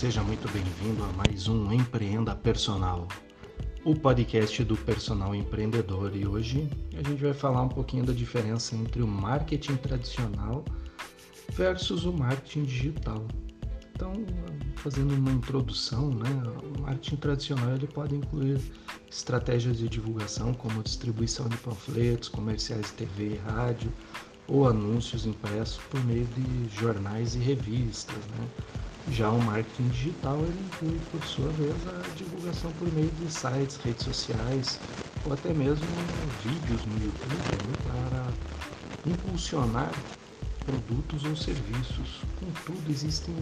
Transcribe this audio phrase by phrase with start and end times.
[0.00, 3.06] seja muito bem-vindo a mais um Empreenda Personal,
[3.84, 6.16] o podcast do personal empreendedor.
[6.16, 10.64] E hoje a gente vai falar um pouquinho da diferença entre o marketing tradicional
[11.50, 13.22] versus o marketing digital.
[13.92, 14.14] Então,
[14.76, 16.30] fazendo uma introdução, né,
[16.78, 18.58] o marketing tradicional ele pode incluir
[19.10, 23.92] estratégias de divulgação como distribuição de panfletos, comerciais de TV e rádio,
[24.48, 28.16] ou anúncios impressos por meio de jornais e revistas.
[28.16, 28.48] Né?
[29.08, 33.76] Já o marketing digital ele inclui, por sua vez, a divulgação por meio de sites,
[33.76, 34.78] redes sociais
[35.24, 35.86] ou até mesmo
[36.42, 38.32] vídeos no YouTube né?
[39.02, 39.90] para impulsionar
[40.64, 42.20] produtos ou serviços.
[42.38, 43.34] Contudo, existem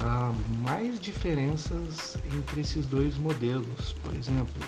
[0.00, 3.94] há mais diferenças entre esses dois modelos.
[4.02, 4.62] Por exemplo,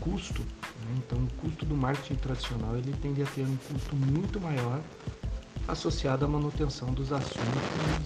[0.00, 0.42] custo.
[0.42, 0.94] Né?
[0.98, 4.80] Então, o custo do marketing tradicional ele tende a ter um custo muito maior
[5.68, 7.36] associado à manutenção dos assuntos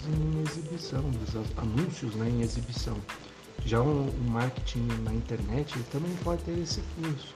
[0.09, 0.42] em
[0.93, 2.97] exibição, dos anúncios né, em exibição.
[3.65, 7.35] Já o, o marketing na internet também pode ter esse custo,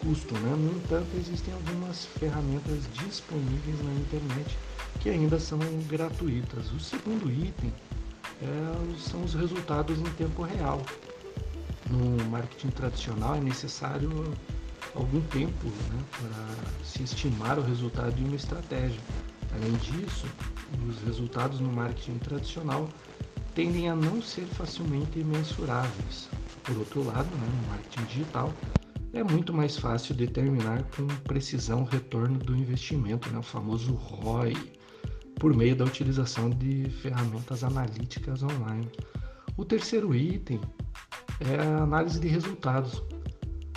[0.00, 0.54] custo né?
[0.56, 4.56] no entanto, existem algumas ferramentas disponíveis na internet
[5.00, 6.70] que ainda são gratuitas.
[6.72, 7.72] O segundo item
[8.42, 10.82] é, são os resultados em tempo real
[11.90, 14.10] no marketing tradicional é necessário
[14.94, 19.00] algum tempo né, para se estimar o resultado de uma estratégia.
[19.54, 20.26] Além disso,
[20.88, 22.88] os resultados no marketing tradicional
[23.54, 26.28] tendem a não ser facilmente mensuráveis.
[26.64, 28.52] Por outro lado, né, no marketing digital,
[29.12, 34.54] é muito mais fácil determinar com precisão o retorno do investimento, né, o famoso ROI,
[35.38, 38.90] por meio da utilização de ferramentas analíticas online.
[39.56, 40.60] O terceiro item
[41.40, 43.02] é a análise de resultados,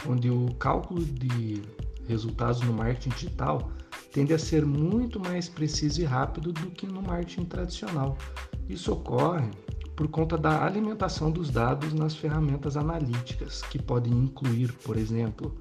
[0.08, 1.61] onde o cálculo de
[2.08, 3.72] resultados no marketing digital
[4.17, 8.17] tende a ser muito mais preciso e rápido do que no marketing tradicional.
[8.67, 9.47] Isso ocorre
[9.95, 15.55] por conta da alimentação dos dados nas ferramentas analíticas, que podem incluir, por exemplo,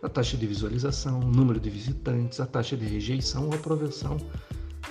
[0.00, 4.16] a taxa de visualização, o número de visitantes, a taxa de rejeição ou aprovação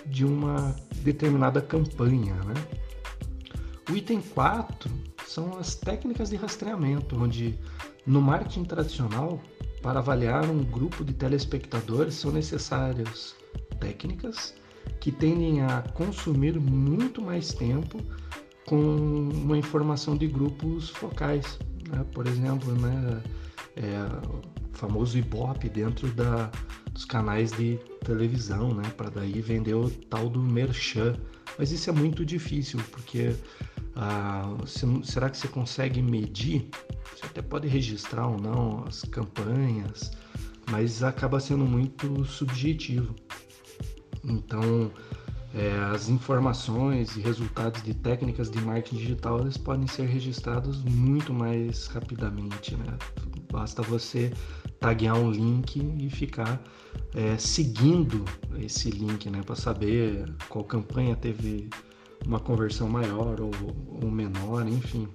[0.05, 2.35] de uma determinada campanha.
[2.35, 2.55] Né?
[3.89, 4.91] O item 4
[5.25, 7.57] são as técnicas de rastreamento, onde
[8.05, 9.41] no marketing tradicional,
[9.87, 13.33] para avaliar um grupo de telespectadores, são necessárias
[13.79, 14.53] técnicas
[14.99, 17.97] que tendem a consumir muito mais tempo
[18.65, 21.57] com uma informação de grupos focais.
[21.89, 22.05] Né?
[22.11, 23.23] Por exemplo, né,
[23.77, 24.41] é, o
[24.73, 26.51] famoso Ibope dentro da,
[26.91, 31.15] dos canais de televisão, né, para daí vender o tal do merchan.
[31.57, 33.33] Mas isso é muito difícil, porque
[33.99, 34.55] ah,
[35.03, 36.69] será que você consegue medir?
[37.15, 40.11] Você até pode registrar ou não as campanhas,
[40.69, 43.15] mas acaba sendo muito subjetivo.
[44.23, 44.91] Então,
[45.55, 51.33] é, as informações e resultados de técnicas de marketing digital eles podem ser registrados muito
[51.33, 52.97] mais rapidamente, né?
[53.51, 54.31] Basta você
[54.79, 56.61] taguear um link e ficar
[57.15, 58.23] é, seguindo
[58.59, 61.69] esse link, né, para saber qual campanha teve
[62.25, 63.51] uma conversão maior ou,
[64.01, 65.07] ou menor, enfim.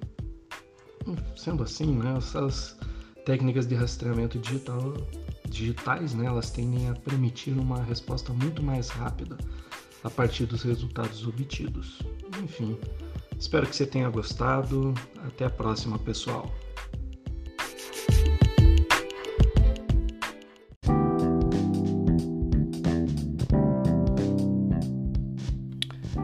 [1.37, 2.79] Sendo assim, né, essas
[3.25, 4.95] técnicas de rastreamento digital,
[5.49, 9.37] digitais, né, elas tendem a permitir uma resposta muito mais rápida
[10.05, 11.99] a partir dos resultados obtidos.
[12.43, 12.77] Enfim,
[13.39, 14.95] espero que você tenha gostado.
[15.27, 16.53] Até a próxima, pessoal.